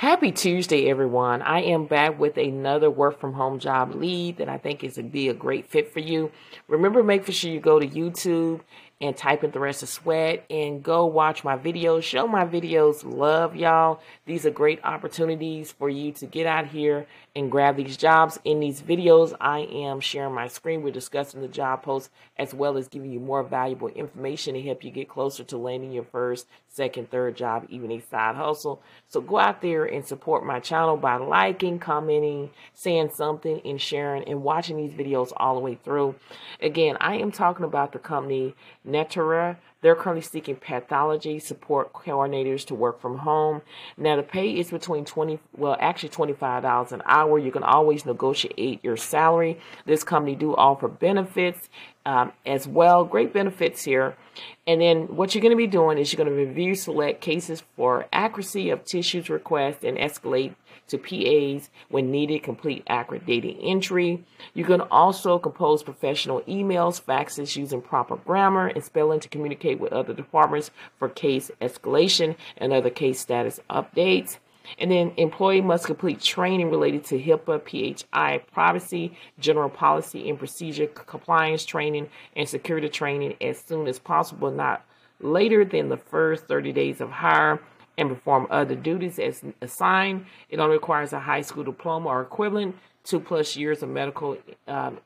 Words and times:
Happy 0.00 0.32
Tuesday, 0.32 0.88
everyone. 0.88 1.42
I 1.42 1.60
am 1.60 1.84
back 1.84 2.18
with 2.18 2.38
another 2.38 2.90
work 2.90 3.20
from 3.20 3.34
home 3.34 3.58
job 3.58 3.94
lead 3.94 4.38
that 4.38 4.48
I 4.48 4.56
think 4.56 4.82
is 4.82 4.94
to 4.94 5.02
be 5.02 5.28
a 5.28 5.34
great 5.34 5.66
fit 5.66 5.92
for 5.92 6.00
you. 6.00 6.32
Remember, 6.68 7.02
make 7.02 7.30
sure 7.30 7.50
you 7.50 7.60
go 7.60 7.78
to 7.78 7.86
YouTube 7.86 8.60
and 9.00 9.16
type 9.16 9.42
in 9.42 9.50
of 9.50 9.88
Sweat 9.88 10.44
and 10.50 10.82
go 10.82 11.06
watch 11.06 11.42
my 11.42 11.56
videos. 11.56 12.02
Show 12.02 12.26
my 12.26 12.44
videos 12.44 13.02
love, 13.02 13.56
y'all. 13.56 14.00
These 14.26 14.44
are 14.44 14.50
great 14.50 14.78
opportunities 14.84 15.72
for 15.72 15.88
you 15.88 16.12
to 16.12 16.26
get 16.26 16.46
out 16.46 16.66
here 16.66 17.06
and 17.34 17.50
grab 17.50 17.76
these 17.76 17.96
jobs. 17.96 18.38
In 18.44 18.60
these 18.60 18.82
videos, 18.82 19.34
I 19.40 19.60
am 19.60 20.00
sharing 20.00 20.34
my 20.34 20.48
screen. 20.48 20.82
We're 20.82 20.92
discussing 20.92 21.40
the 21.40 21.48
job 21.48 21.82
posts 21.82 22.10
as 22.36 22.52
well 22.52 22.76
as 22.76 22.88
giving 22.88 23.10
you 23.10 23.20
more 23.20 23.42
valuable 23.42 23.88
information 23.88 24.54
to 24.54 24.62
help 24.62 24.84
you 24.84 24.90
get 24.90 25.08
closer 25.08 25.44
to 25.44 25.56
landing 25.56 25.92
your 25.92 26.04
first, 26.04 26.46
second, 26.68 27.10
third 27.10 27.36
job, 27.36 27.66
even 27.70 27.90
a 27.92 28.00
side 28.00 28.36
hustle. 28.36 28.82
So 29.08 29.20
go 29.20 29.38
out 29.38 29.62
there 29.62 29.84
and 29.84 30.04
support 30.04 30.44
my 30.44 30.60
channel 30.60 30.96
by 30.96 31.16
liking, 31.16 31.78
commenting, 31.78 32.50
saying 32.74 33.10
something, 33.14 33.60
and 33.64 33.80
sharing 33.80 34.24
and 34.24 34.42
watching 34.42 34.76
these 34.76 34.92
videos 34.92 35.32
all 35.36 35.54
the 35.54 35.60
way 35.60 35.78
through. 35.82 36.16
Again, 36.60 36.96
I 37.00 37.16
am 37.16 37.32
talking 37.32 37.64
about 37.64 37.92
the 37.92 37.98
company 37.98 38.54
Natera. 38.90 39.56
They're 39.82 39.94
currently 39.94 40.22
seeking 40.22 40.56
pathology 40.56 41.38
support 41.38 41.92
coordinators 41.92 42.66
to 42.66 42.74
work 42.74 43.00
from 43.00 43.18
home. 43.18 43.62
Now 43.96 44.16
the 44.16 44.22
pay 44.22 44.50
is 44.50 44.70
between 44.70 45.04
20, 45.04 45.38
well, 45.56 45.76
actually 45.80 46.10
$25 46.10 46.92
an 46.92 47.02
hour. 47.06 47.38
You 47.38 47.50
can 47.50 47.62
always 47.62 48.04
negotiate 48.04 48.84
your 48.84 48.96
salary. 48.96 49.58
This 49.86 50.04
company 50.04 50.34
do 50.34 50.54
offer 50.54 50.88
benefits 50.88 51.68
um, 52.04 52.32
as 52.44 52.66
well. 52.66 53.04
Great 53.04 53.32
benefits 53.32 53.84
here. 53.84 54.16
And 54.66 54.80
then 54.80 55.16
what 55.16 55.34
you're 55.34 55.42
going 55.42 55.50
to 55.50 55.56
be 55.56 55.66
doing 55.66 55.98
is 55.98 56.12
you're 56.12 56.24
going 56.24 56.34
to 56.34 56.46
review 56.46 56.74
select 56.74 57.20
cases 57.20 57.62
for 57.76 58.06
accuracy 58.12 58.70
of 58.70 58.84
tissues 58.84 59.30
request 59.30 59.84
and 59.84 59.96
escalate 59.96 60.54
to 60.90 60.98
PAs 60.98 61.70
when 61.88 62.10
needed, 62.10 62.42
complete 62.42 62.82
accurate 62.88 63.24
data 63.24 63.48
entry. 63.48 64.24
You 64.54 64.64
can 64.64 64.80
also 64.80 65.38
compose 65.38 65.82
professional 65.82 66.40
emails, 66.42 67.00
faxes 67.00 67.56
using 67.56 67.80
proper 67.80 68.16
grammar 68.16 68.66
and 68.66 68.84
spelling 68.84 69.20
to 69.20 69.28
communicate 69.28 69.69
with 69.74 69.92
other 69.92 70.12
departments 70.12 70.70
for 70.98 71.08
case 71.08 71.50
escalation 71.60 72.36
and 72.56 72.72
other 72.72 72.90
case 72.90 73.20
status 73.20 73.60
updates. 73.70 74.38
And 74.78 74.90
then 74.90 75.12
employee 75.16 75.60
must 75.60 75.86
complete 75.86 76.20
training 76.20 76.70
related 76.70 77.04
to 77.06 77.18
HIPAA, 77.18 78.04
PHI, 78.04 78.38
privacy, 78.52 79.16
general 79.38 79.70
policy 79.70 80.28
and 80.28 80.38
procedure 80.38 80.86
compliance 80.86 81.64
training, 81.64 82.08
and 82.36 82.48
security 82.48 82.88
training 82.88 83.36
as 83.40 83.58
soon 83.58 83.88
as 83.88 83.98
possible, 83.98 84.50
not 84.50 84.84
later 85.20 85.64
than 85.64 85.88
the 85.88 85.96
first 85.96 86.46
30 86.46 86.72
days 86.72 87.00
of 87.00 87.10
hire 87.10 87.60
and 87.98 88.08
perform 88.08 88.46
other 88.50 88.74
duties 88.74 89.18
as 89.18 89.42
assigned. 89.60 90.24
It 90.48 90.58
only 90.58 90.74
requires 90.74 91.12
a 91.12 91.20
high 91.20 91.42
school 91.42 91.64
diploma 91.64 92.08
or 92.08 92.22
equivalent, 92.22 92.76
two 93.04 93.20
plus 93.20 93.56
years 93.56 93.82
of 93.82 93.88
medical 93.88 94.38
um, 94.66 94.98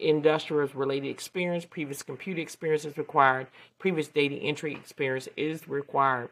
industrial 0.00 0.68
related 0.74 1.08
experience, 1.08 1.64
previous 1.64 2.02
computer 2.02 2.40
experience 2.40 2.84
is 2.84 2.96
required, 2.98 3.46
previous 3.78 4.08
data 4.08 4.34
entry 4.36 4.72
experience 4.72 5.28
is 5.36 5.68
required. 5.68 6.30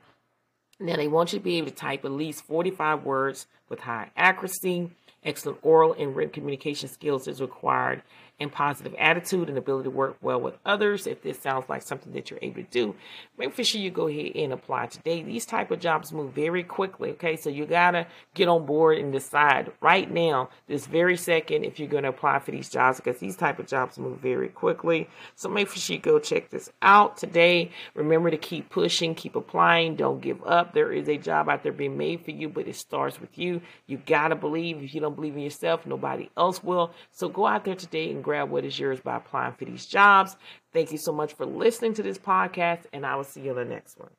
Now, 0.81 0.97
they 0.97 1.09
want 1.09 1.33
you 1.33 1.39
to 1.39 1.45
be 1.45 1.59
able 1.59 1.69
to 1.69 1.75
type 1.75 2.05
at 2.05 2.11
least 2.11 2.45
45 2.45 3.05
words 3.05 3.47
with 3.69 3.81
high 3.81 4.11
accuracy. 4.17 4.91
Excellent 5.23 5.59
oral 5.63 5.95
and 5.99 6.15
written 6.15 6.33
communication 6.33 6.89
skills 6.89 7.27
is 7.29 7.41
required, 7.41 8.03
and 8.41 8.51
positive 8.51 8.95
attitude 8.99 9.49
and 9.49 9.57
ability 9.57 9.85
to 9.85 9.91
work 9.91 10.17
well 10.21 10.41
with 10.41 10.59
others. 10.65 11.07
If 11.07 11.23
this 11.23 11.39
sounds 11.39 11.69
like 11.69 11.83
something 11.83 12.13
that 12.13 12.31
you're 12.31 12.41
able 12.43 12.63
to 12.63 12.71
do, 12.71 12.95
make 13.39 13.55
sure 13.55 13.81
you 13.81 13.91
go 13.91 14.09
ahead 14.09 14.33
and 14.35 14.53
apply 14.53 14.87
today. 14.87 15.23
These 15.23 15.47
type 15.47 15.71
of 15.71 15.81
jobs 15.81 16.13
move 16.13 16.33
very 16.33 16.65
quickly. 16.65 17.11
Okay, 17.11 17.37
so 17.37 17.51
you 17.51 17.67
gotta 17.67 18.07
get 18.35 18.49
on 18.49 18.67
board 18.67 18.99
and 18.99 19.13
decide 19.13 19.73
right 19.81 20.11
now, 20.11 20.51
this 20.67 20.87
very 20.87 21.17
second, 21.17 21.65
if 21.65 21.79
you're 21.79 21.89
gonna 21.89 22.09
apply 22.09 22.41
for 22.41 22.51
these 22.51 22.69
jobs 22.69 22.99
because 22.99 23.19
these 23.19 23.37
type 23.37 23.59
of 23.59 23.67
jobs 23.67 23.99
move 23.99 24.19
very 24.19 24.49
quickly. 24.49 25.09
So 25.37 25.49
make 25.49 25.71
sure 25.71 25.95
you 25.95 26.01
go 26.01 26.19
check 26.19 26.51
this 26.51 26.71
out 26.83 27.17
today. 27.17 27.71
Remember 27.95 28.31
to 28.31 28.37
keep 28.37 28.71
pushing, 28.71 29.15
keep 29.15 29.37
applying, 29.37 29.97
don't 29.97 30.21
give 30.21 30.45
up. 30.45 30.75
There 30.75 30.93
is 30.93 31.09
a 31.09 31.17
job 31.17 31.49
out 31.49 31.63
there 31.63 31.73
being 31.73 31.97
made 31.97 32.25
for 32.25 32.33
you, 32.33 32.49
but 32.49 32.67
it 32.67 32.77
starts 32.77 33.21
with 33.21 33.39
you. 33.39 33.61
You 33.87 33.99
gotta 33.99 34.35
believe. 34.35 34.83
If 34.83 34.95
you 34.95 35.01
don't 35.01 35.15
believe 35.15 35.37
in 35.37 35.43
yourself, 35.43 35.87
nobody 35.87 36.31
else 36.37 36.63
will. 36.65 36.93
So 37.13 37.29
go 37.29 37.47
out 37.47 37.65
there 37.65 37.77
today 37.77 38.11
and 38.11 38.24
grab 38.25 38.51
what 38.51 38.65
is 38.65 38.79
yours 38.79 39.01
by 39.01 39.17
applying 39.17 39.53
for 39.55 39.67
these 39.67 39.87
jobs. 39.87 40.37
Thank 40.73 40.91
you 40.91 40.99
so 40.99 41.13
much 41.13 41.35
for 41.35 41.47
listening 41.47 41.95
to 41.95 42.03
this 42.03 42.19
podcast, 42.19 42.87
and 42.93 43.07
I 43.07 43.15
will 43.17 43.25
see 43.25 43.43
you 43.43 43.51
in 43.51 43.57
the 43.57 43.65
next 43.65 43.99
one. 43.99 44.11